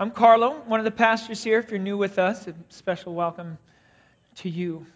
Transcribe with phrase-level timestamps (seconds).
[0.00, 1.58] I'm Carlo, one of the pastors here.
[1.58, 3.58] If you're new with us, a special welcome
[4.36, 4.86] to you.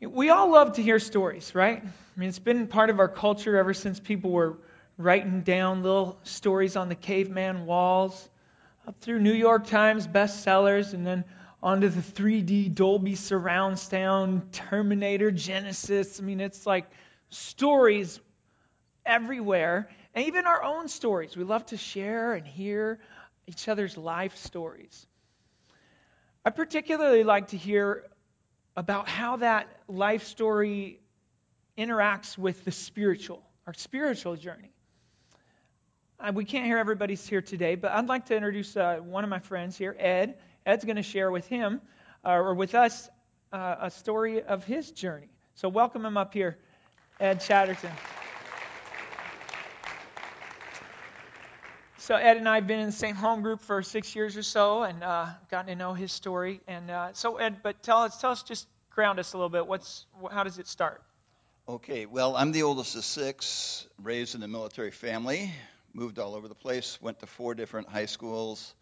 [0.00, 1.82] We all love to hear stories, right?
[1.82, 4.58] I mean, it's been part of our culture ever since people were
[4.96, 8.28] writing down little stories on the caveman walls,
[8.86, 11.24] up through New York Times bestsellers, and then
[11.60, 16.20] onto the 3D Dolby surround sound, Terminator, Genisys.
[16.20, 16.88] I mean, it's like
[17.30, 18.20] stories
[19.04, 21.36] everywhere, and even our own stories.
[21.36, 23.00] We love to share and hear
[23.48, 25.06] each other's life stories.
[26.44, 28.04] I particularly like to hear
[28.76, 31.00] about how that life story
[31.76, 34.70] interacts with the spiritual, our spiritual journey.
[36.20, 39.30] Uh, we can't hear everybody's here today, but I'd like to introduce uh, one of
[39.30, 40.36] my friends here, Ed.
[40.66, 41.80] Ed's going to share with him,
[42.24, 43.08] uh, or with us,
[43.52, 45.30] uh, a story of his journey.
[45.54, 46.58] So welcome him up here,
[47.18, 47.92] Ed Chatterton.
[52.08, 54.42] So Ed and I have been in the same home group for six years or
[54.42, 56.62] so, and uh, gotten to know his story.
[56.66, 59.66] And uh, so Ed, but tell us, tell us, just ground us a little bit.
[59.66, 61.02] What's how does it start?
[61.68, 65.52] Okay, well, I'm the oldest of six, raised in a military family,
[65.92, 68.74] moved all over the place, went to four different high schools,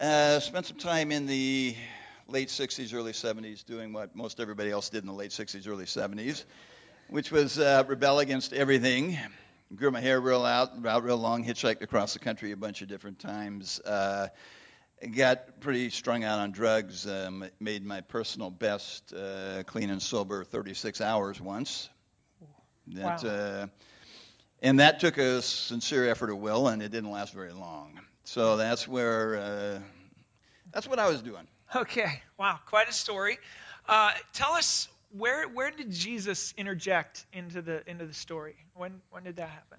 [0.00, 1.76] uh, spent some time in the
[2.26, 5.84] late 60s, early 70s doing what most everybody else did in the late 60s, early
[5.84, 6.42] 70s,
[7.06, 9.16] which was uh, rebel against everything.
[9.74, 12.88] Grew my hair real out, out real long, hitchhiked across the country a bunch of
[12.88, 13.80] different times.
[13.80, 14.28] Uh,
[15.16, 17.06] got pretty strung out on drugs.
[17.06, 21.88] Um, made my personal best, uh, clean and sober, 36 hours once.
[22.88, 23.30] That, Wow.
[23.30, 23.66] uh,
[24.60, 27.98] and that took a sincere effort of will, and it didn't last very long.
[28.24, 29.78] So that's where, uh,
[30.72, 31.46] that's what I was doing.
[31.74, 33.38] Okay, wow, quite a story.
[33.88, 38.56] Uh, tell us where where did Jesus interject into the into the story?
[38.74, 39.78] When when did that happen?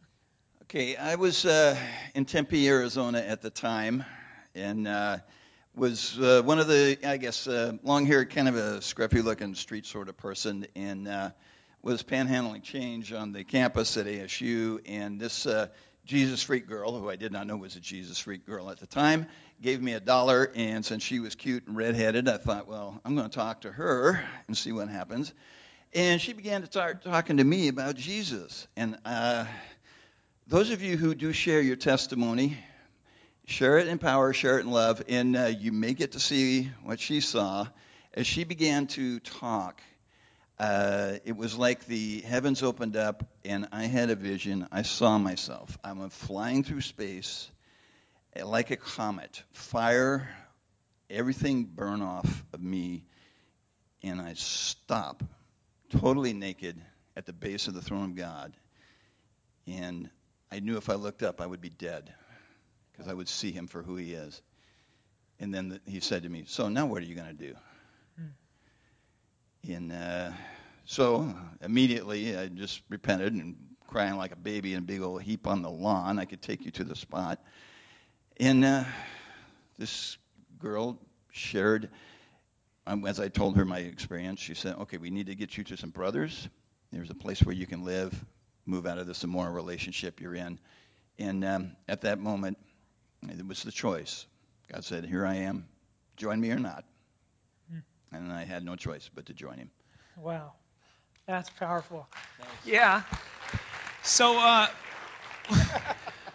[0.64, 1.78] Okay, I was uh,
[2.16, 4.06] in Tempe, Arizona at the time,
[4.56, 5.18] and uh,
[5.76, 10.08] was uh, one of the, I guess, uh, long-haired, kind of a scruffy-looking street sort
[10.08, 11.32] of person, and uh,
[11.82, 15.68] was panhandling change on the campus at ASU, and this uh,
[16.06, 18.88] Jesus freak girl, who I did not know was a Jesus freak girl at the
[18.88, 19.26] time,
[19.62, 23.16] gave me a dollar, and since she was cute and redheaded, I thought, well, I'm
[23.16, 25.34] going to talk to her and see what happens.
[25.94, 29.46] And she began to start talking to me about Jesus, and uh,
[30.48, 32.58] those of you who do share your testimony,
[33.46, 36.70] share it in power, share it in love, and uh, you may get to see
[36.84, 37.66] what she saw
[38.14, 39.82] as she began to talk.
[40.60, 44.68] Uh, it was like the heavens opened up, and I had a vision.
[44.72, 45.78] I saw myself.
[45.84, 47.50] I'm flying through space
[48.40, 49.44] uh, like a comet.
[49.52, 50.30] Fire,
[51.10, 53.04] everything burn off of me,
[54.04, 55.24] and I stop
[55.90, 56.80] totally naked
[57.16, 58.54] at the base of the throne of God.
[59.68, 60.10] And
[60.52, 62.14] I knew if I looked up, I would be dead
[62.92, 64.42] because I would see him for who he is.
[65.40, 67.56] And then the, he said to me, So now what are you going to do?
[69.68, 70.32] And uh,
[70.86, 73.56] so immediately I just repented and
[73.88, 76.20] crying like a baby in a big old heap on the lawn.
[76.20, 77.40] I could take you to the spot.
[78.38, 78.84] And uh,
[79.78, 80.18] this
[80.60, 81.00] girl
[81.32, 81.90] shared,
[82.86, 85.64] um, as I told her my experience, she said, Okay, we need to get you
[85.66, 86.50] to some brothers.
[86.92, 88.14] There's a place where you can live,
[88.66, 90.60] move out of this immoral relationship you're in.
[91.20, 92.58] And um, at that moment,
[93.30, 94.26] it was the choice.
[94.72, 95.68] God said, Here I am.
[96.18, 96.84] Join me or not.
[98.14, 99.70] And I had no choice but to join him.
[100.18, 100.54] Wow,
[101.28, 102.08] that's powerful.
[102.66, 103.02] Yeah.
[104.04, 104.68] So, uh,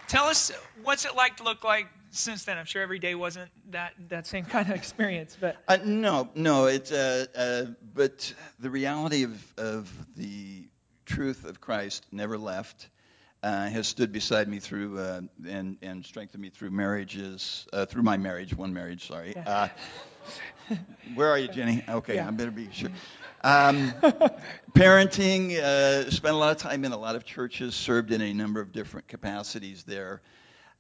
[0.09, 0.51] tell us
[0.83, 2.59] what's it like to look like since then.
[2.59, 6.67] I'm sure every day wasn't that that same kind of experience, but Uh, no, no.
[6.67, 10.69] It's uh, uh, but the reality of of the
[11.07, 12.89] truth of Christ never left.
[13.41, 18.03] Uh, has stood beside me through uh, and and strengthened me through marriages uh, through
[18.03, 19.07] my marriage, one marriage.
[19.07, 19.37] Sorry.
[21.15, 21.83] Where are you, Jenny?
[21.89, 22.29] Okay, Yeah.
[22.29, 22.91] I better be sure.
[23.43, 23.93] Um,
[24.75, 25.57] parenting.
[25.57, 27.75] Uh, spent a lot of time in a lot of churches.
[27.75, 30.21] Served in a number of different capacities there.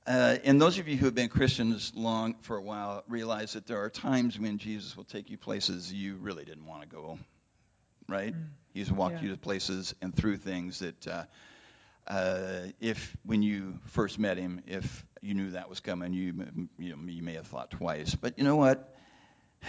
[0.07, 3.67] Uh, and those of you who have been Christians long for a while realize that
[3.67, 7.19] there are times when Jesus will take you places you really didn't want to go,
[8.09, 8.35] right?
[8.35, 8.47] Mm.
[8.73, 9.23] He's walked Yeah.
[9.25, 11.25] you to places and through things that, uh,
[12.07, 16.97] uh, if when you first met him, if you knew that was coming, you you,
[16.97, 18.15] know, you may have thought twice.
[18.15, 18.95] But you know what?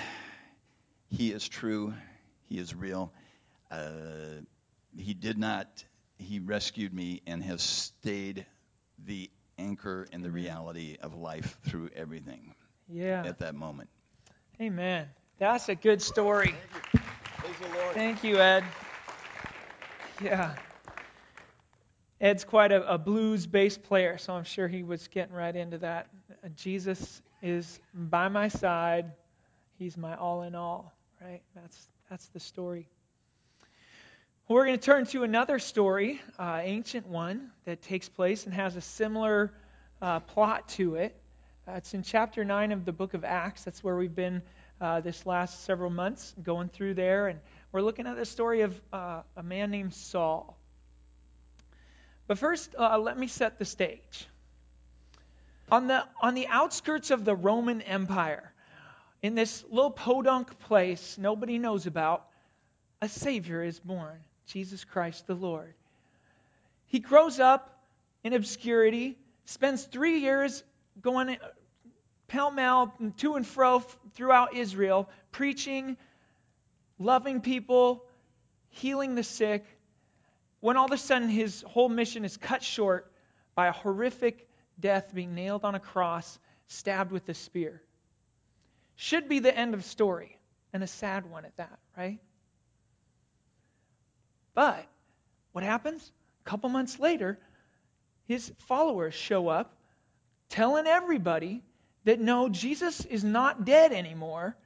[1.12, 1.96] He is true.
[2.46, 3.12] He is real.
[3.72, 4.42] Uh,
[4.96, 5.84] he did not.
[6.20, 8.46] He rescued me and has stayed
[9.06, 12.54] the anchor and the reality of life through everything
[12.88, 13.24] yeah.
[13.26, 13.90] at that moment.
[14.62, 15.08] Amen.
[15.38, 16.54] That's a good story.
[17.38, 17.94] Praise the Lord.
[17.94, 18.64] Thank you, Ed.
[20.22, 20.56] Yeah.
[22.20, 25.78] Ed's quite a, a blues bass player, so I'm sure he was getting right into
[25.78, 26.08] that
[26.56, 29.12] Jesus is by my side.
[29.80, 30.92] He's my all in all,
[31.22, 31.42] right?
[31.56, 32.90] That's, that's the story.
[34.50, 38.76] We're going to turn to another story, uh, ancient one, that takes place and has
[38.76, 39.54] a similar
[40.02, 41.16] uh, plot to it.
[41.66, 43.64] Uh, it's in chapter 9 of the book of Acts.
[43.64, 44.42] That's where we've been
[44.82, 47.30] uh, this last several months, going through there.
[47.30, 47.40] And
[47.72, 50.58] we're looking at the story of uh, a man named Saul.
[52.28, 54.28] But first, uh, let me set the stage.
[55.72, 58.52] On the, on the outskirts of the Roman Empire,
[59.22, 62.26] in this little podunk place nobody knows about,
[63.02, 65.74] a Savior is born Jesus Christ the Lord.
[66.88, 67.80] He grows up
[68.24, 70.64] in obscurity, spends three years
[71.02, 71.38] going
[72.28, 73.80] pell mell to and fro
[74.14, 75.98] throughout Israel, preaching,
[76.98, 78.04] loving people,
[78.70, 79.66] healing the sick,
[80.60, 83.12] when all of a sudden his whole mission is cut short
[83.56, 84.48] by a horrific
[84.80, 87.82] death being nailed on a cross, stabbed with a spear.
[89.02, 90.38] Should be the end of story,
[90.74, 92.20] and a sad one at that, right?
[94.54, 94.86] But
[95.54, 96.12] what happens?
[96.46, 97.40] A couple months later,
[98.28, 99.74] his followers show up
[100.50, 101.64] telling everybody
[102.04, 104.58] that no, Jesus is not dead anymore.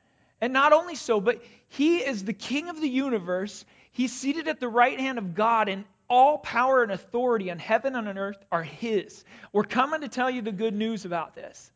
[0.42, 3.64] And not only so, but he is the king of the universe.
[3.92, 7.96] He's seated at the right hand of God, and all power and authority on heaven
[7.96, 9.24] and on earth are His.
[9.52, 11.72] We're coming to tell you the good news about this.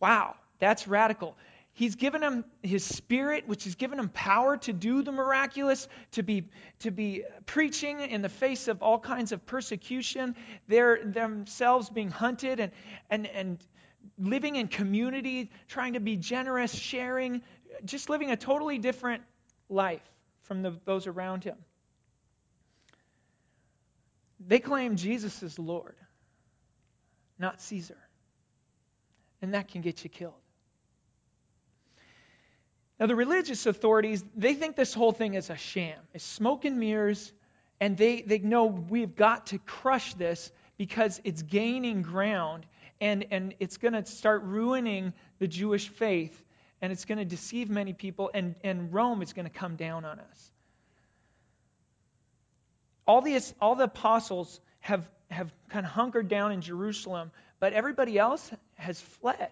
[0.00, 1.36] Wow, that's radical.
[1.74, 6.22] He's given him his spirit, which has given him power to do the miraculous, to
[6.22, 6.50] be,
[6.80, 10.36] to be preaching in the face of all kinds of persecution,
[10.68, 12.72] they're themselves being hunted and,
[13.08, 13.58] and, and
[14.18, 17.40] living in community, trying to be generous, sharing,
[17.86, 19.22] just living a totally different
[19.70, 20.02] life
[20.42, 21.56] from the, those around him.
[24.46, 25.96] They claim Jesus is Lord,
[27.38, 27.96] not Caesar.
[29.40, 30.41] And that can get you killed.
[33.02, 35.98] Now, the religious authorities, they think this whole thing is a sham.
[36.14, 37.32] It's smoke and mirrors,
[37.80, 42.64] and they, they know we've got to crush this because it's gaining ground
[43.00, 46.44] and, and it's going to start ruining the Jewish faith
[46.80, 50.04] and it's going to deceive many people, and, and Rome is going to come down
[50.04, 50.52] on us
[53.04, 58.16] all the, all the apostles have, have kind of hunkered down in Jerusalem, but everybody
[58.16, 59.50] else has fled.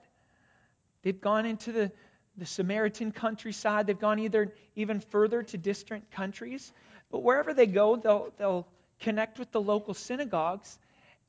[1.02, 1.92] They've gone into the,
[2.40, 3.86] the Samaritan countryside.
[3.86, 6.72] They've gone either even further to distant countries.
[7.12, 8.66] But wherever they go, they'll, they'll
[9.00, 10.78] connect with the local synagogues.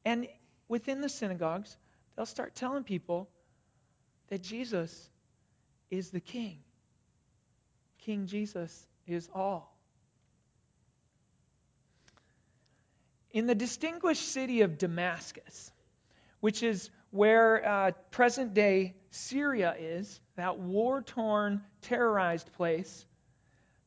[0.03, 0.27] And
[0.67, 1.77] within the synagogues,
[2.15, 3.29] they'll start telling people
[4.29, 5.09] that Jesus
[5.91, 6.57] is the king.
[7.99, 9.71] King Jesus is all.
[13.33, 15.71] in the distinguished city of Damascus,
[16.39, 23.05] which is where uh, present day Syria is, that war torn, terrorized place.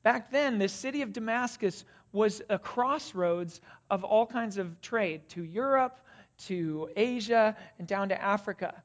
[0.03, 3.61] Back then, the city of Damascus was a crossroads
[3.91, 5.99] of all kinds of trade to Europe,
[6.47, 8.83] to Asia, and down to Africa.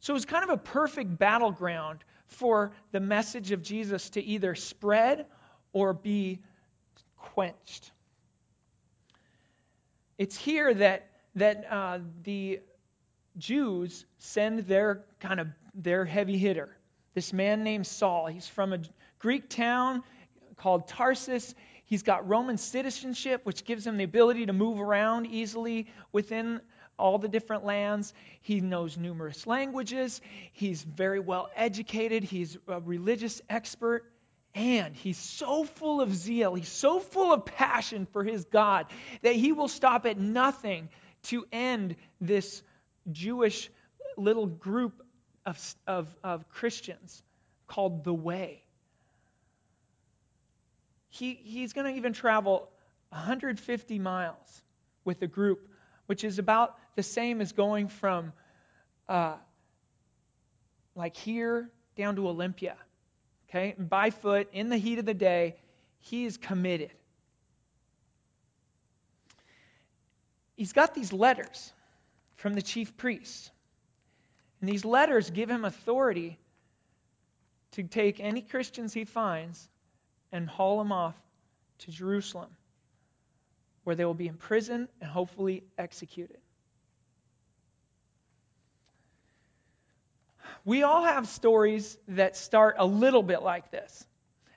[0.00, 4.54] So it was kind of a perfect battleground for the message of Jesus to either
[4.54, 5.26] spread
[5.72, 6.40] or be
[7.16, 7.90] quenched.
[10.16, 12.60] It's here that, that uh, the
[13.38, 16.76] Jews send their kind of their heavy hitter,
[17.14, 18.26] this man named Saul.
[18.26, 18.80] He's from a
[19.18, 20.02] Greek town
[20.56, 21.54] called Tarsus.
[21.84, 26.60] He's got Roman citizenship, which gives him the ability to move around easily within
[26.98, 28.14] all the different lands.
[28.40, 30.20] He knows numerous languages.
[30.52, 32.24] He's very well educated.
[32.24, 34.10] He's a religious expert.
[34.54, 38.86] And he's so full of zeal, he's so full of passion for his God
[39.20, 40.88] that he will stop at nothing
[41.24, 42.62] to end this
[43.12, 43.70] Jewish
[44.16, 45.02] little group
[45.44, 47.22] of, of, of Christians
[47.66, 48.62] called the Way.
[51.08, 52.68] He, he's going to even travel
[53.10, 54.62] 150 miles
[55.04, 55.68] with a group,
[56.06, 58.32] which is about the same as going from
[59.08, 59.34] uh,
[60.94, 62.76] like here down to Olympia
[63.48, 65.56] okay, by foot in the heat of the day,
[65.98, 66.90] he is committed.
[70.56, 71.72] He's got these letters
[72.36, 73.50] from the chief priests.
[74.60, 76.38] And these letters give him authority
[77.72, 79.68] to take any Christians he finds
[80.32, 81.14] and haul them off
[81.80, 82.50] to Jerusalem,
[83.84, 86.38] where they will be imprisoned and hopefully executed.
[90.64, 94.06] We all have stories that start a little bit like this.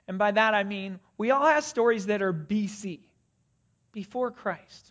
[0.08, 3.00] And by that I mean we all have stories that are BC,
[3.92, 4.89] before Christ.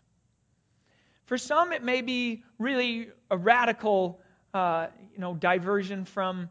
[1.29, 4.19] For some, it may be really a radical
[4.51, 6.49] uh, you know, diversion from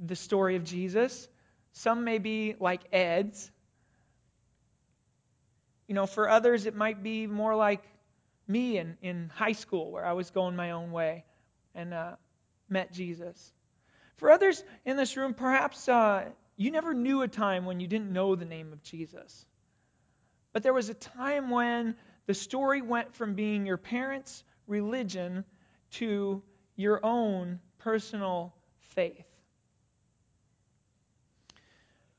[0.00, 1.28] the story of Jesus.
[1.72, 3.50] Some may be like Ed's.
[5.86, 7.82] You know, for others, it might be more like
[8.48, 11.26] me in, in high school where I was going my own way
[11.74, 12.12] and uh,
[12.70, 13.52] met Jesus.
[14.16, 18.10] For others in this room, perhaps uh, you never knew a time when you didn't
[18.10, 19.44] know the name of Jesus.
[20.54, 21.94] But there was a time when
[22.26, 25.44] the story went from being your parents' religion
[25.92, 26.42] to
[26.76, 28.54] your own personal
[28.94, 29.26] faith.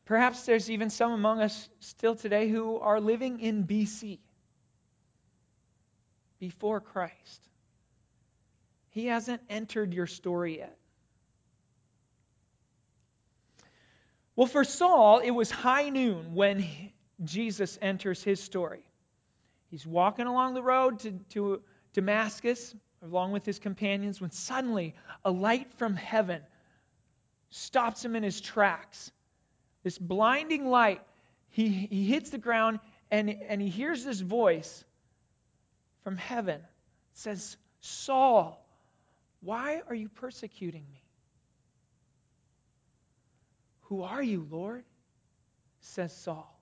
[0.06, 4.20] Perhaps there's even some among us still today who are living in BC,
[6.40, 7.50] before Christ.
[8.90, 10.78] He hasn't entered your story yet.
[14.36, 16.66] Well, for Saul, it was high noon when
[17.24, 18.84] Jesus enters his story.
[19.76, 25.32] He's walking along the road to, to Damascus along with his companions when suddenly a
[25.32, 26.42] light from heaven
[27.50, 29.12] stops him in his tracks.
[29.84, 31.02] This blinding light,
[31.50, 32.80] he, he hits the ground
[33.12, 34.86] and, and he hears this voice
[36.06, 36.62] from heaven.
[36.62, 38.66] It says, Saul,
[39.42, 41.04] why are you persecuting me?
[43.90, 44.86] Who are you, Lord?
[45.82, 46.58] says Saul.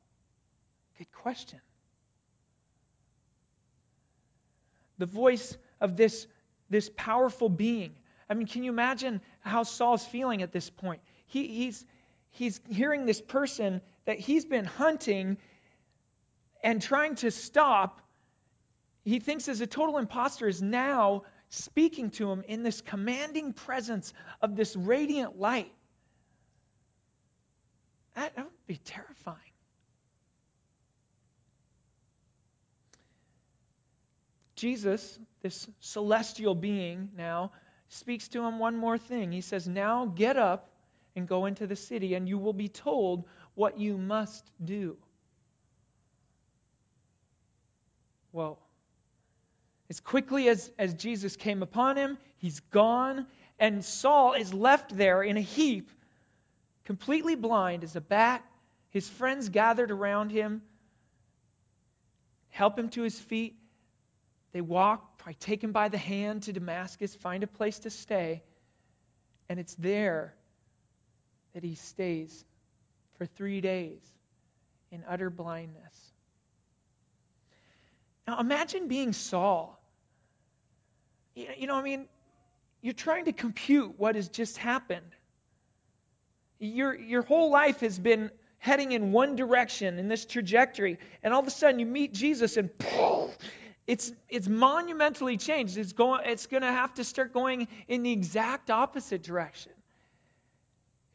[0.98, 1.62] Good question.
[5.04, 6.28] The voice of this,
[6.70, 7.94] this powerful being.
[8.30, 11.02] I mean, can you imagine how Saul's feeling at this point?
[11.26, 11.86] He, he's,
[12.30, 15.36] he's hearing this person that he's been hunting
[16.64, 18.00] and trying to stop.
[19.04, 24.14] He thinks is a total impostor is now speaking to him in this commanding presence
[24.42, 25.74] of this radiant light.
[28.16, 29.53] That, that would be terrifying.
[34.64, 37.52] Jesus, this celestial being now,
[37.90, 39.30] speaks to him one more thing.
[39.30, 40.70] He says, Now get up
[41.18, 44.96] and go into the city, and you will be told what you must do.
[48.32, 48.58] Whoa.
[49.90, 53.28] As quickly as, as Jesus came upon him, he's gone,
[53.60, 55.90] and Saul is left there in a heap
[56.86, 58.42] completely blind as a bat.
[58.92, 60.62] His friends gathered around him,
[62.48, 63.58] help him to his feet.
[64.54, 68.44] They walk, probably take him by the hand to Damascus, find a place to stay.
[69.50, 70.34] And it's there
[71.54, 72.46] that he stays
[73.18, 74.02] for three days
[74.92, 76.12] in utter blindness.
[78.28, 79.80] Now imagine being Saul.
[81.36, 82.08] You know, I mean,
[82.82, 85.16] you're trying to compute what has just happened
[86.64, 91.42] your, your whole life has been heading in one direction in this trajectory, and all
[91.42, 92.70] of a sudden you meet Jesus and
[93.86, 95.78] it's, it's monumentally changed.
[95.78, 99.74] It's, going, it's going to have to start going in the exact opposite direction.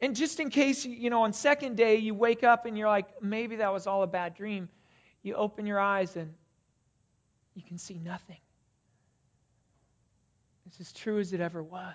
[0.01, 3.21] And just in case, you know, on second day you wake up and you're like,
[3.21, 4.69] maybe that was all a bad dream,
[5.23, 6.33] you open your eyes and
[7.55, 8.37] you can see nothing.
[10.67, 11.93] It's as true as it ever was.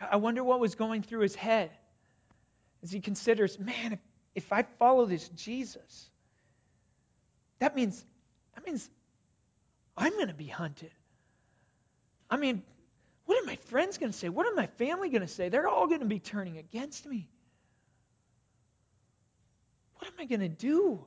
[0.00, 1.70] I wonder what was going through his head
[2.82, 3.98] as he considers, man, if,
[4.34, 6.08] if I follow this Jesus,
[7.58, 8.02] that means
[8.54, 8.88] that means
[9.96, 10.90] I'm going to be hunted.
[12.28, 12.62] I mean,
[13.26, 14.28] what are my friends going to say?
[14.28, 15.48] What are my family going to say?
[15.48, 17.28] They're all going to be turning against me.
[19.96, 21.04] What am I going to do?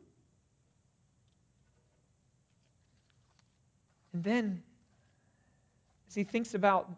[4.14, 4.64] And then,
[6.08, 6.90] as he thinks about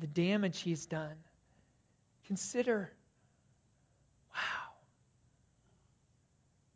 [0.00, 1.14] the damage he's done.
[2.26, 2.90] Consider
[4.34, 4.70] wow,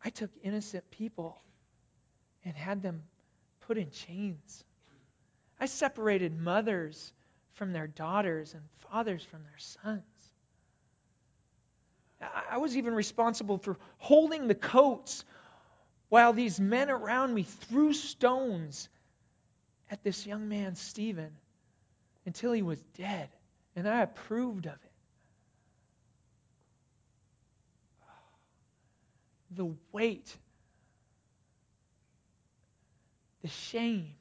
[0.05, 1.41] I took innocent people
[2.45, 3.03] and had them
[3.61, 4.65] put in chains.
[5.59, 7.13] I separated mothers
[7.55, 10.03] from their daughters and fathers from their sons.
[12.51, 15.25] I was even responsible for holding the coats
[16.09, 18.89] while these men around me threw stones
[19.91, 21.31] at this young man, Stephen
[22.27, 23.29] until he was dead.
[23.77, 24.79] And I approved of it.
[29.57, 30.37] The weight,
[33.45, 34.15] the shame.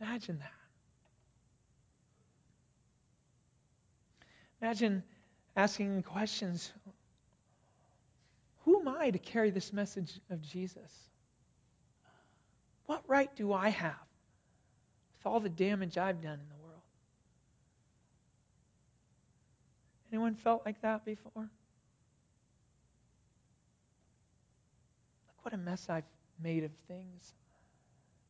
[0.00, 0.52] Imagine that.
[4.62, 5.02] Imagine
[5.56, 6.70] asking questions
[8.60, 10.92] Who am I to carry this message of Jesus?
[12.86, 13.96] What right do I have
[15.16, 16.82] with all the damage I've done in the world.
[20.12, 21.32] Anyone felt like that before?
[21.42, 21.50] Look
[25.42, 26.04] what a mess I've
[26.42, 27.34] made of things?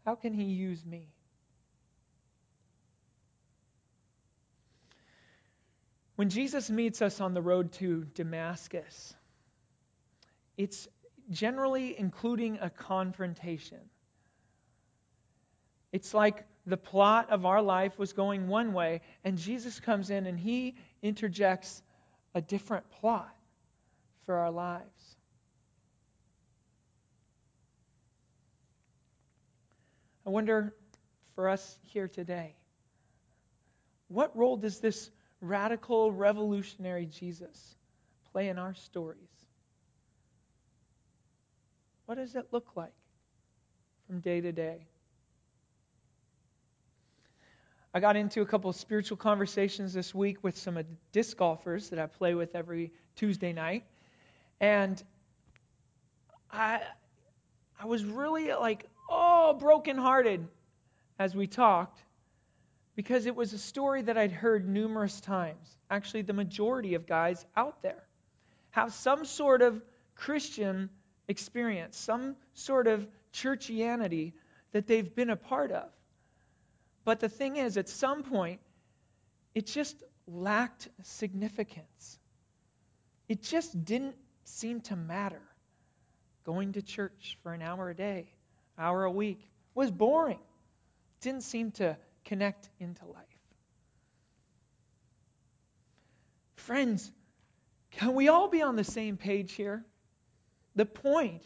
[0.05, 1.09] How can he use me?
[6.17, 9.15] When Jesus meets us on the road to Damascus,
[10.57, 10.89] it's
[11.31, 13.79] generally including a confrontation.
[15.93, 20.27] It's like the plot of our life was going one way, and Jesus comes in
[20.27, 21.83] and he interjects
[22.35, 23.33] a different plot
[24.27, 24.98] for our lives.
[30.29, 30.75] I wonder
[31.35, 32.55] for us here today,
[34.09, 37.77] what role does this radical, revolutionary Jesus
[38.31, 39.47] play in our stories?
[42.05, 42.93] What does it look like
[44.07, 44.87] from day to day?
[47.95, 51.89] I got into a couple of spiritual conversations this week with some uh, disc golfers
[51.89, 53.85] that I play with every Tuesday night.
[54.61, 55.03] And
[56.53, 56.83] I
[57.81, 60.47] I was really like, oh, brokenhearted
[61.19, 62.03] as we talked
[62.95, 65.77] because it was a story that I'd heard numerous times.
[65.91, 68.03] Actually, the majority of guys out there
[68.71, 69.81] have some sort of
[70.15, 70.91] Christian
[71.29, 74.33] experience, some sort of churchianity
[74.73, 75.89] that they've been a part of.
[77.05, 78.61] But the thing is, at some point,
[79.55, 82.19] it just lacked significance.
[83.29, 85.43] It just didn't seem to matter.
[86.45, 88.33] Going to church for an hour a day,
[88.79, 89.41] hour a week
[89.75, 90.39] was boring.
[91.21, 93.25] Didn't seem to connect into life.
[96.57, 97.11] Friends,
[97.93, 99.85] can we all be on the same page here?
[100.77, 101.43] The point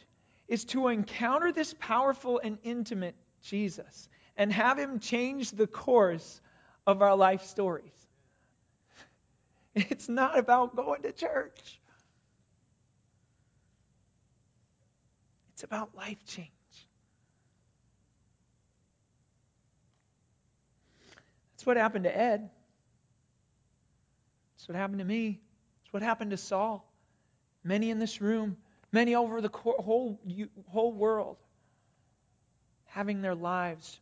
[0.49, 6.41] is to encounter this powerful and intimate Jesus and have him change the course
[6.87, 7.93] of our life stories.
[9.75, 11.81] It's not about going to church.
[15.55, 16.51] It's about life change.
[21.63, 22.51] That's what happened to Ed.
[24.57, 25.39] That's what happened to me.
[25.85, 26.85] That's what happened to Saul.
[27.63, 28.57] Many in this room,
[28.91, 30.21] many over the whole,
[30.67, 31.37] whole world,
[32.87, 34.01] having their lives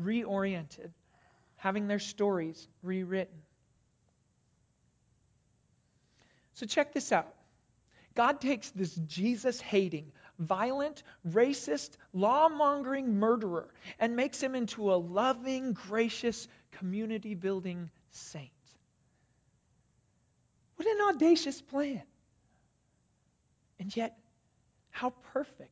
[0.00, 0.88] reoriented,
[1.56, 3.42] having their stories rewritten.
[6.54, 7.34] So, check this out.
[8.14, 13.68] God takes this Jesus hating, violent, racist, law mongering murderer
[14.00, 18.50] and makes him into a loving, gracious, community building saint.
[20.76, 22.02] What an audacious plan.
[23.80, 24.16] And yet,
[24.90, 25.70] how perfect.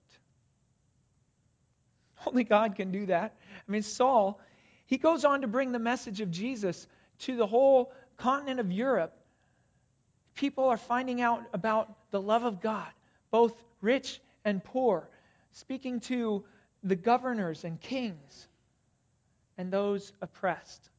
[2.27, 3.35] Only God can do that.
[3.67, 4.41] I mean, Saul,
[4.87, 6.87] he goes on to bring the message of Jesus
[7.21, 9.15] to the whole continent of Europe.
[10.35, 12.89] People are finding out about the love of God,
[13.31, 15.09] both rich and poor,
[15.53, 16.45] speaking to
[16.83, 18.49] the governors and kings
[19.57, 20.91] and those oppressed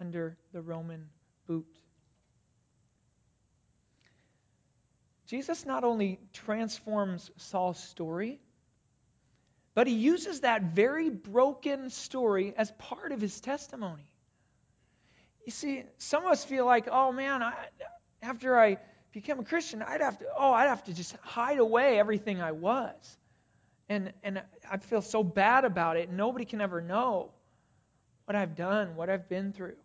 [0.00, 1.08] under the Roman
[1.46, 1.66] boot.
[5.26, 8.40] Jesus not only transforms Saul's story,
[9.74, 14.06] but he uses that very broken story as part of his testimony.
[15.44, 17.54] You see, some of us feel like, oh man, I,
[18.22, 18.78] after I
[19.12, 22.52] became a Christian, I'd have to, oh, I'd have to just hide away everything I
[22.52, 23.18] was.
[23.88, 26.10] And, and I'd feel so bad about it.
[26.10, 27.30] Nobody can ever know
[28.24, 29.76] what I've done, what I've been through.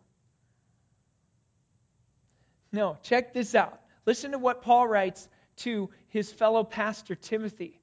[2.71, 3.79] No, check this out.
[4.05, 5.27] Listen to what Paul writes
[5.57, 7.79] to his fellow pastor Timothy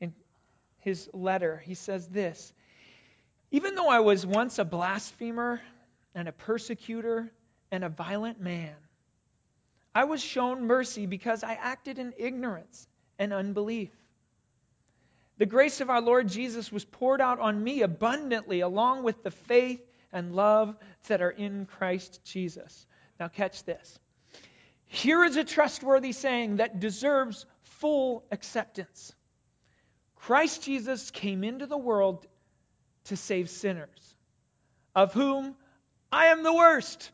[0.00, 0.14] in
[0.78, 1.62] his letter.
[1.64, 2.52] He says this
[3.50, 5.60] Even though I was once a blasphemer
[6.14, 7.30] and a persecutor
[7.70, 8.74] and a violent man,
[9.94, 12.86] I was shown mercy because I acted in ignorance
[13.18, 13.90] and unbelief.
[15.38, 19.30] The grace of our Lord Jesus was poured out on me abundantly, along with the
[19.30, 19.80] faith
[20.12, 22.86] and love that are in Christ Jesus.
[23.18, 23.98] Now, catch this.
[24.86, 29.14] Here is a trustworthy saying that deserves full acceptance.
[30.16, 32.26] Christ Jesus came into the world
[33.04, 34.14] to save sinners,
[34.94, 35.54] of whom
[36.10, 37.10] I am the worst.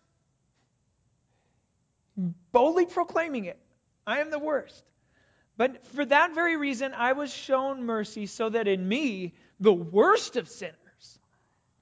[2.53, 3.59] Boldly proclaiming it,
[4.07, 4.85] I am the worst.
[5.57, 10.37] But for that very reason, I was shown mercy so that in me, the worst
[10.37, 10.77] of sinners,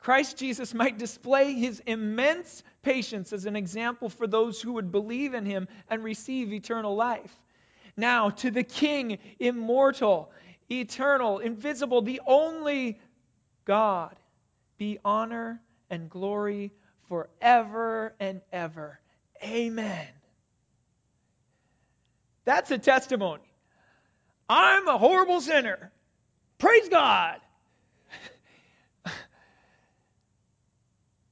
[0.02, 5.34] Christ Jesus might display his immense patience as an example for those who would believe
[5.34, 7.34] in him and receive eternal life.
[7.96, 10.30] Now, to the King, immortal
[10.80, 12.98] eternal, invisible, the only
[13.64, 14.16] God,
[14.78, 15.60] be honor
[15.90, 16.72] and glory
[17.08, 18.98] forever and ever.
[19.44, 20.08] Amen.
[22.44, 23.42] That's a testimony.
[24.48, 25.92] I'm a horrible sinner.
[26.58, 27.40] Praise God.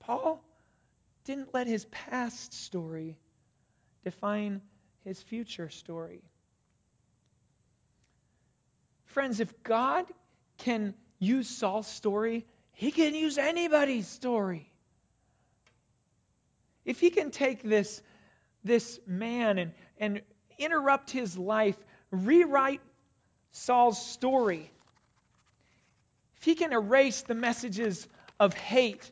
[0.01, 0.43] Paul
[1.25, 3.17] didn't let his past story
[4.05, 4.61] define
[5.05, 6.23] his future story.
[9.05, 10.07] Friends, if God
[10.59, 14.71] can use Saul's story, he can use anybody's story.
[16.85, 18.03] If he can take this,
[18.65, 20.23] this man and, and
[20.59, 21.77] interrupt his life,
[22.11, 22.81] rewrite
[23.53, 24.71] Saul's story,
[26.37, 28.09] if he can erase the messages
[28.39, 29.11] of hate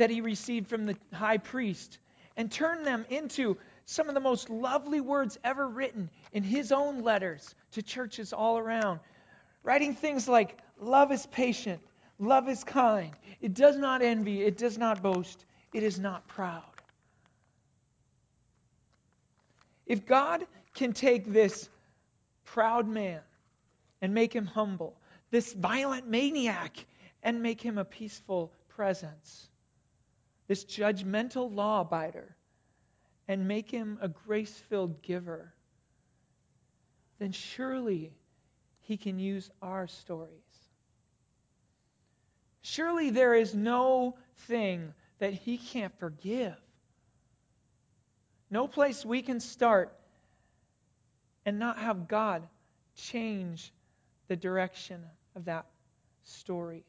[0.00, 1.98] that he received from the high priest
[2.38, 7.02] and turn them into some of the most lovely words ever written in his own
[7.02, 8.98] letters to churches all around,
[9.62, 11.78] writing things like, Love is patient,
[12.18, 13.10] love is kind,
[13.42, 16.62] it does not envy, it does not boast, it is not proud.
[19.84, 21.68] If God can take this
[22.46, 23.20] proud man
[24.00, 24.96] and make him humble,
[25.30, 26.86] this violent maniac
[27.22, 29.49] and make him a peaceful presence,
[30.50, 32.26] this judgmental law abider
[33.28, 35.54] and make him a grace filled giver,
[37.20, 38.12] then surely
[38.80, 40.32] he can use our stories.
[42.62, 44.16] Surely there is no
[44.48, 46.56] thing that he can't forgive.
[48.50, 49.96] No place we can start
[51.46, 52.42] and not have God
[52.96, 53.72] change
[54.26, 55.04] the direction
[55.36, 55.66] of that
[56.24, 56.84] story.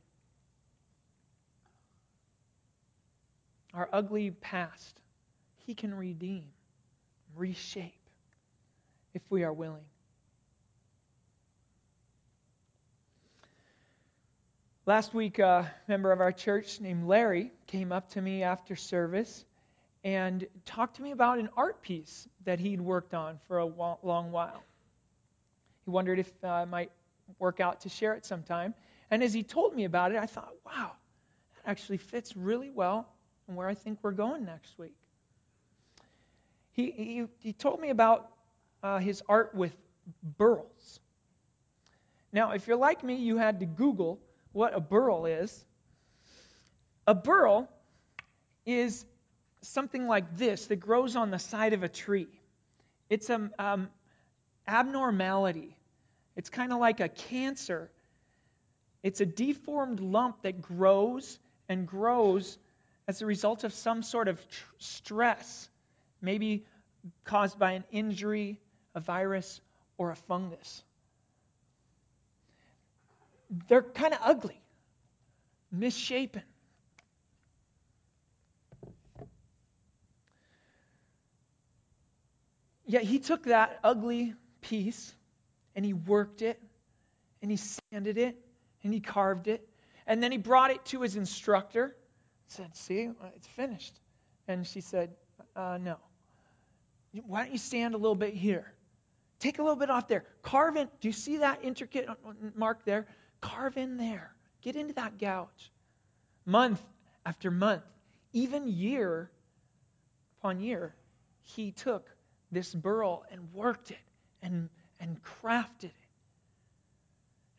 [3.73, 4.99] Our ugly past,
[5.65, 6.45] He can redeem,
[7.36, 7.93] reshape,
[9.13, 9.86] if we are willing.
[14.86, 19.45] Last week, a member of our church named Larry came up to me after service
[20.03, 24.31] and talked to me about an art piece that he'd worked on for a long
[24.31, 24.63] while.
[25.86, 26.91] He wondered if uh, I might
[27.39, 28.73] work out to share it sometime.
[29.12, 30.91] And as he told me about it, I thought, wow,
[31.55, 33.07] that actually fits really well
[33.47, 34.95] in where I think we're going next week.
[36.73, 38.30] He, he, he told me about
[38.82, 39.75] uh, his art with
[40.38, 40.99] burls.
[42.34, 44.19] Now, if you're like me, you had to Google
[44.54, 45.65] what a burl is.
[47.08, 47.69] A burl
[48.65, 49.06] is
[49.62, 52.27] something like this that grows on the side of a tree.
[53.10, 53.89] It's an um,
[54.67, 55.75] abnormality.
[56.36, 57.91] It's kind of like a cancer.
[59.04, 62.58] It's a deformed lump that grows and grows
[63.07, 65.69] as a result of some sort of tr- stress,
[66.21, 66.65] maybe
[67.23, 68.59] caused by an injury,
[68.95, 69.61] a virus,
[69.97, 70.83] or a fungus.
[73.67, 74.59] They're kind of ugly,
[75.71, 76.43] misshapen.
[82.85, 85.13] Yet he took that ugly piece
[85.75, 86.61] and he worked it
[87.41, 88.37] and he sanded it
[88.83, 89.67] and he carved it
[90.05, 91.95] and then he brought it to his instructor
[92.51, 93.99] said see it's finished.
[94.47, 95.11] And she said
[95.55, 95.97] uh, no.
[97.25, 98.73] Why don't you stand a little bit here?
[99.39, 100.25] Take a little bit off there.
[100.43, 102.07] Carve in do you see that intricate
[102.55, 103.07] mark there?
[103.41, 104.33] Carve in there.
[104.61, 105.71] Get into that gouge.
[106.45, 106.81] Month
[107.25, 107.83] after month
[108.33, 109.29] even year
[110.39, 110.95] upon year
[111.41, 112.09] he took
[112.51, 113.97] this burl and worked it
[114.41, 115.91] and, and crafted it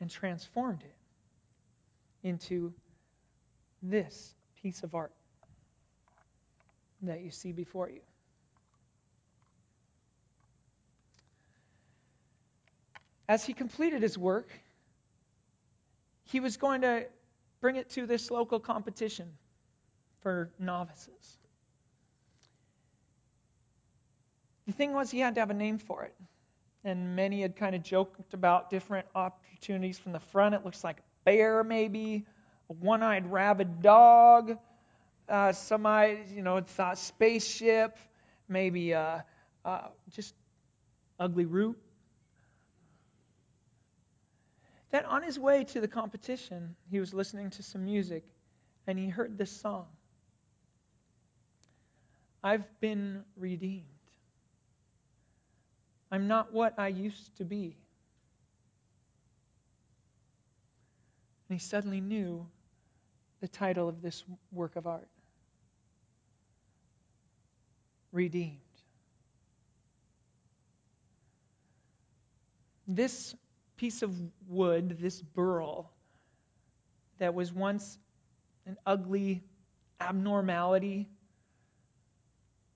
[0.01, 2.73] and transformed it into
[3.83, 5.13] this piece of art
[7.03, 8.01] that you see before you.
[13.29, 14.51] As he completed his work,
[16.25, 17.07] he was going to
[17.61, 19.29] bring it to this local competition
[20.21, 21.39] for novices.
[24.67, 26.15] The thing was, he had to have a name for it.
[26.85, 30.55] And many had kind of joked about different opportunities from the front.
[30.55, 32.25] It looks like a bear, maybe,
[32.81, 34.59] one eyed rabid dog.
[35.29, 37.97] Uh, some, eyes you know, thought spaceship,
[38.49, 39.21] maybe uh,
[39.65, 40.35] uh, just
[41.19, 41.79] ugly root.
[44.91, 48.25] Then on his way to the competition, he was listening to some music
[48.87, 49.87] and he heard this song
[52.45, 53.87] I've been redeemed.
[56.11, 57.77] I'm not what I used to be.
[61.49, 62.47] And he suddenly knew
[63.43, 65.09] the title of this work of art
[68.13, 68.59] Redeemed.
[72.87, 73.35] This
[73.79, 74.15] piece of
[74.49, 75.91] wood, this burl,
[77.19, 77.99] that was once
[78.67, 79.43] an ugly
[79.99, 81.09] abnormality,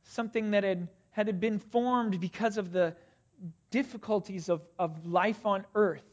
[0.04, 2.96] something that had, had been formed because of the
[3.70, 6.08] difficulties of, of life on earth,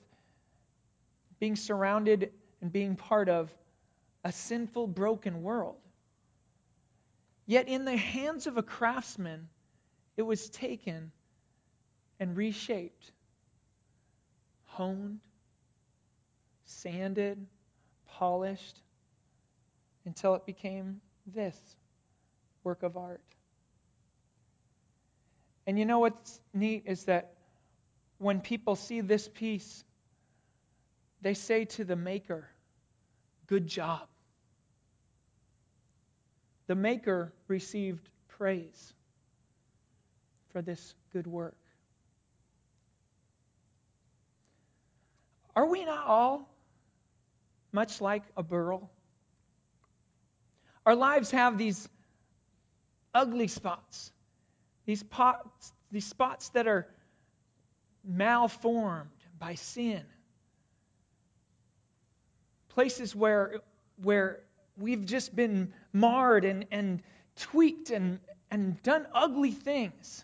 [1.40, 3.50] being surrounded and being part of
[4.24, 5.78] a sinful, broken world.
[7.46, 9.50] Yet, in the hands of a craftsman,
[10.16, 11.12] it was taken
[12.20, 13.12] and reshaped,
[14.66, 15.20] honed,
[16.66, 17.46] sanded,
[18.08, 18.80] polished,
[20.06, 21.58] until it became this
[22.64, 23.22] work of art.
[25.68, 27.34] And you know what's neat is that
[28.18, 29.84] when people see this piece,
[31.22, 32.48] they say to the maker,
[33.48, 34.08] Good job.
[36.68, 38.94] The maker received praise
[40.52, 41.58] for this good work.
[45.56, 46.50] Are we not all
[47.72, 48.90] much like a burl?
[50.86, 51.88] Our lives have these
[53.14, 54.12] ugly spots,
[54.86, 56.88] these, pots, these spots that are
[58.04, 60.04] malformed by sin,
[62.70, 63.62] places where,
[64.02, 64.42] where
[64.78, 67.02] we've just been marred and, and
[67.36, 70.24] tweaked and, and done ugly things.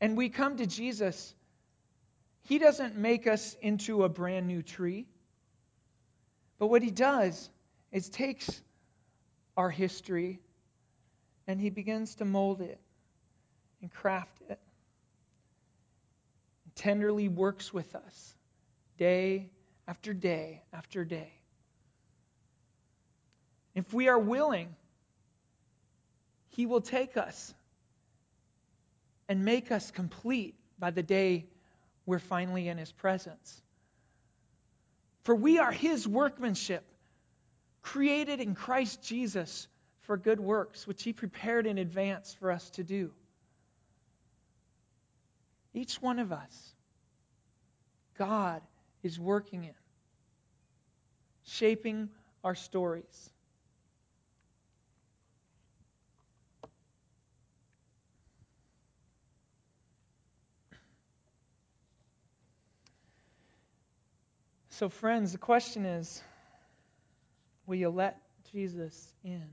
[0.00, 1.34] And we come to Jesus.
[2.48, 5.06] He doesn't make us into a brand new tree.
[6.58, 7.50] But what he does
[7.92, 8.62] is takes
[9.56, 10.40] our history
[11.46, 12.80] and he begins to mold it
[13.80, 14.58] and craft it.
[16.64, 18.34] And tenderly works with us
[18.96, 19.50] day
[19.86, 21.32] after day after day.
[23.74, 24.74] If we are willing,
[26.50, 27.54] he will take us
[29.28, 31.46] and make us complete by the day
[32.04, 33.62] we're finally in his presence.
[35.22, 36.84] For we are his workmanship,
[37.80, 39.68] created in Christ Jesus
[40.02, 43.12] for good works, which he prepared in advance for us to do.
[45.72, 46.74] Each one of us,
[48.18, 48.60] God
[49.02, 49.74] is working in,
[51.44, 52.10] shaping
[52.44, 53.31] our stories.
[64.82, 66.20] So, friends, the question is
[67.66, 69.46] will you let Jesus in?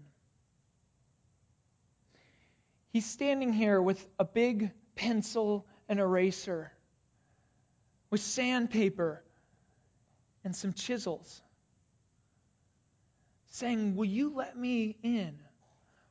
[2.90, 6.72] He's standing here with a big pencil and eraser,
[8.10, 9.24] with sandpaper
[10.44, 11.44] and some chisels,
[13.52, 15.38] saying, Will you let me in?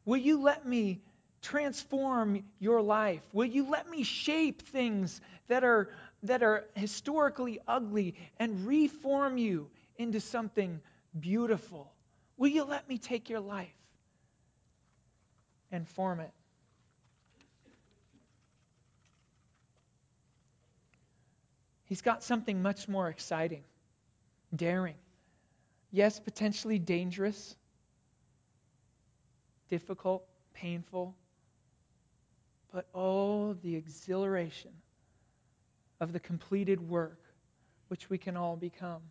[0.04, 1.00] Will you let me
[1.42, 3.22] transform your life?
[3.32, 5.90] Will you let me shape things that are
[6.24, 10.80] that are historically ugly and reform you into something
[11.18, 11.92] beautiful?
[12.36, 13.68] Will you let me take your life
[15.70, 16.32] and form it?
[21.84, 23.64] He's got something much more exciting,
[24.54, 24.96] daring.
[25.90, 27.56] Yes, potentially dangerous,
[29.70, 31.14] difficult, painful,
[32.72, 34.70] but oh, the exhilaration
[36.00, 37.20] of the completed work
[37.88, 39.02] which we can all become.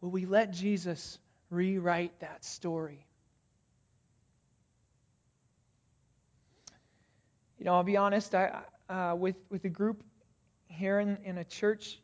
[0.00, 1.18] Will we let Jesus
[1.50, 3.04] rewrite that story?
[7.58, 10.04] You know, I'll be honest, I, uh, with, with a group
[10.68, 11.98] here in, in a church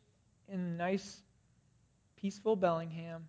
[0.51, 1.21] in nice,
[2.17, 3.27] peaceful Bellingham,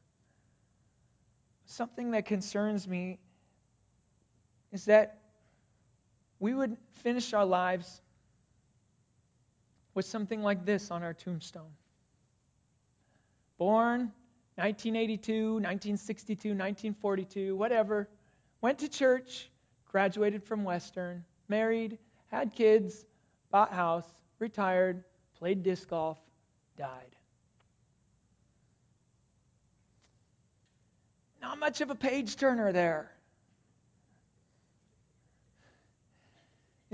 [1.66, 3.18] something that concerns me
[4.72, 5.18] is that
[6.44, 8.02] we would finish our lives
[9.94, 11.72] with something like this on our tombstone.
[13.56, 14.12] Born
[14.56, 18.10] 1982, 1962, 1942, whatever.
[18.60, 19.48] Went to church,
[19.90, 23.06] graduated from Western, married, had kids,
[23.50, 24.06] bought house,
[24.38, 25.02] retired,
[25.38, 26.18] played disc golf,
[26.76, 27.16] died.
[31.40, 33.13] Not much of a page turner there.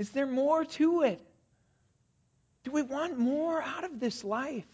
[0.01, 1.21] Is there more to it?
[2.63, 4.65] Do we want more out of this life?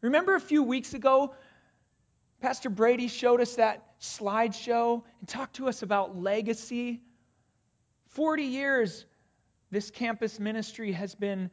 [0.00, 1.36] Remember a few weeks ago,
[2.40, 7.00] Pastor Brady showed us that slideshow and talked to us about legacy.
[8.08, 9.06] 40 years,
[9.70, 11.48] this campus ministry has been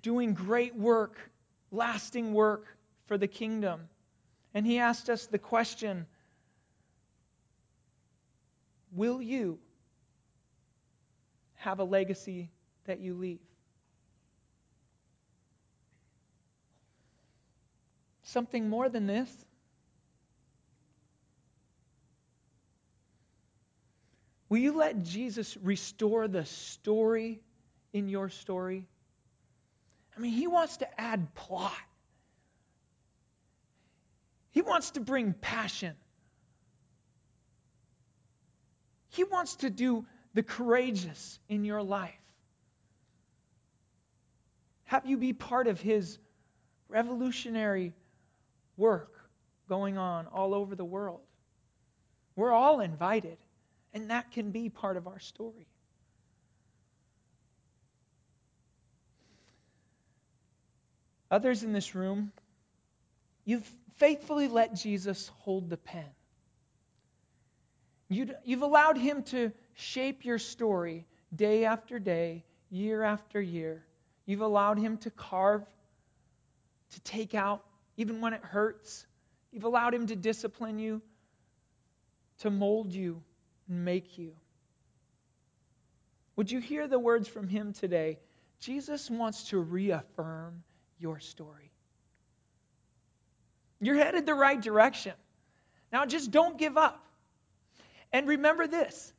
[0.00, 1.18] doing great work,
[1.72, 2.66] lasting work
[3.06, 3.88] for the kingdom.
[4.54, 6.06] And he asked us the question
[8.92, 9.58] Will you
[11.58, 12.50] have a legacy
[12.86, 13.40] that you leave.
[18.22, 19.30] Something more than this.
[24.48, 27.40] Will you let Jesus restore the story
[27.92, 28.86] in your story?
[30.16, 31.72] I mean, he wants to add plot.
[34.52, 35.94] He wants to bring passion.
[39.10, 42.14] He wants to do the courageous in your life.
[44.84, 46.18] Have you be part of His
[46.88, 47.92] revolutionary
[48.76, 49.18] work
[49.68, 51.20] going on all over the world.
[52.36, 53.36] We're all invited,
[53.92, 55.66] and that can be part of our story.
[61.30, 62.32] Others in this room,
[63.44, 66.06] you've faithfully let Jesus hold the pen.
[68.08, 73.84] You have allowed him to shape your story day after day, year after year.
[74.24, 75.64] You've allowed him to carve,
[76.92, 77.64] to take out,
[77.96, 79.06] even when it hurts.
[79.52, 81.02] You've allowed him to discipline you,
[82.40, 83.22] to mold you,
[83.68, 84.32] and make you.
[86.36, 88.18] Would you hear the words from him today?
[88.60, 90.62] Jesus wants to reaffirm
[90.98, 91.70] your story.
[93.80, 95.14] You're headed the right direction.
[95.92, 97.04] Now just don't give up.
[98.12, 99.12] And remember this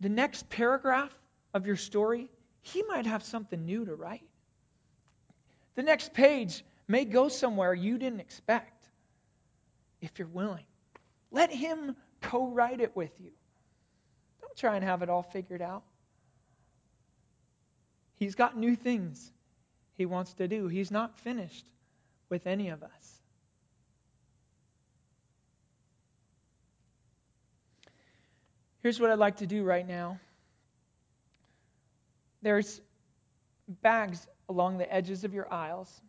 [0.00, 1.14] the next paragraph
[1.54, 2.30] of your story,
[2.62, 4.28] he might have something new to write.
[5.76, 8.88] The next page may go somewhere you didn't expect
[10.00, 10.64] if you're willing.
[11.30, 13.30] Let him co write it with you.
[14.40, 15.84] Don't try and have it all figured out.
[18.16, 19.32] He's got new things
[19.94, 20.68] he wants to do.
[20.68, 21.66] He's not finished
[22.28, 23.13] with any of us.
[28.84, 30.20] Here's what I'd like to do right now.
[32.42, 32.82] There's
[33.80, 36.02] bags along the edges of your aisles.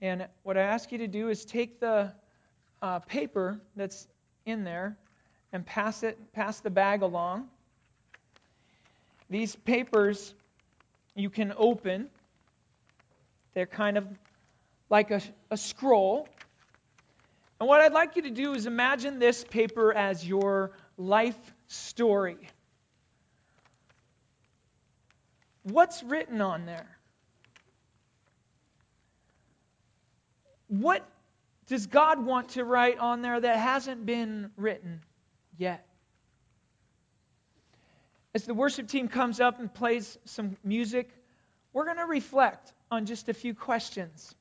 [0.00, 2.12] And what I ask you to do is take the
[2.82, 4.06] uh, paper that's
[4.46, 4.96] in there
[5.52, 7.48] and pass it, pass the bag along.
[9.28, 10.32] These papers
[11.16, 12.10] you can open
[13.54, 14.06] they're kind of
[14.88, 16.28] like a, a scroll.
[17.58, 21.36] And what I'd like you to do is imagine this paper as your life
[21.70, 22.36] story.
[25.62, 26.98] What's written on there?
[30.68, 31.06] What
[31.66, 35.00] does God want to write on there that hasn't been written
[35.56, 35.86] yet?
[38.34, 41.10] As the worship team comes up and plays some music,
[41.72, 44.34] we're going to reflect on just a few questions.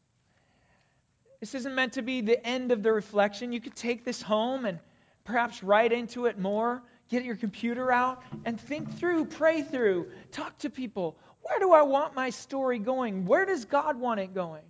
[1.40, 3.52] This isn't meant to be the end of the reflection.
[3.52, 4.80] You could take this home and
[5.24, 10.58] perhaps write into it more, get your computer out, and think through, pray through, talk
[10.60, 11.18] to people.
[11.42, 13.26] Where do I want my story going?
[13.26, 14.64] Where does God want it going?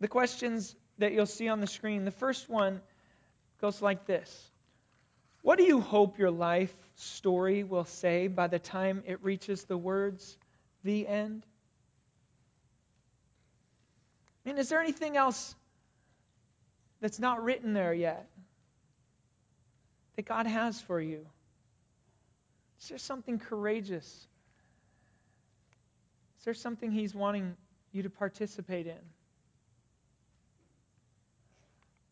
[0.00, 2.80] The questions that you'll see on the screen, the first one
[3.60, 4.50] goes like this
[5.42, 9.78] What do you hope your life story will say by the time it reaches the
[9.78, 10.36] words,
[10.84, 11.44] the end?
[14.44, 15.54] Mean, is there anything else
[17.00, 18.28] that's not written there yet
[20.16, 21.26] that God has for you?
[22.80, 24.06] Is there something courageous?
[26.38, 27.56] Is there something He's wanting
[27.92, 28.98] you to participate in?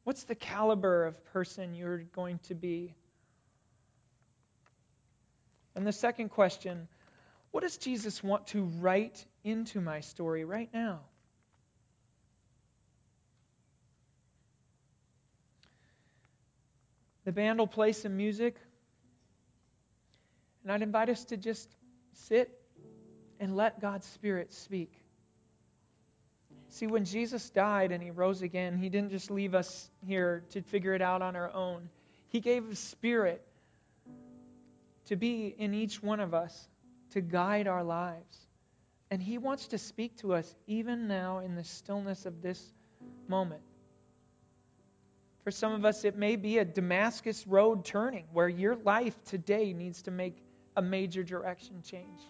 [0.05, 2.95] What's the caliber of person you're going to be?
[5.75, 6.89] And the second question
[7.51, 11.01] what does Jesus want to write into my story right now?
[17.31, 18.57] The band will play some music.
[20.65, 21.73] And I'd invite us to just
[22.13, 22.61] sit
[23.39, 24.93] and let God's Spirit speak.
[26.71, 30.63] See, when Jesus died and he rose again, he didn't just leave us here to
[30.63, 31.89] figure it out on our own.
[32.31, 33.47] He gave his Spirit
[35.05, 36.69] to be in each one of us
[37.13, 38.39] to guide our lives.
[39.09, 42.61] And He wants to speak to us even now in the stillness of this
[43.29, 43.63] moment.
[45.43, 49.73] For some of us, it may be a Damascus road turning where your life today
[49.73, 50.37] needs to make
[50.77, 52.21] a major direction change.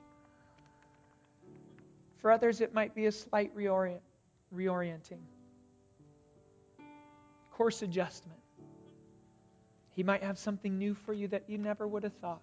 [2.19, 4.01] For others, it might be a slight reorient,
[4.55, 5.21] reorienting,
[7.51, 8.41] course adjustment.
[9.91, 12.41] He might have something new for you that you never would have thought.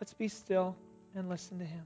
[0.00, 0.76] Let's be still
[1.14, 1.84] and listen to him.